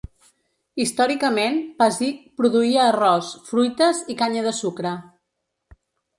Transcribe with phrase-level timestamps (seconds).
[0.85, 4.97] Històricament, Pasig produïa arròs, fruites i canya de sucre.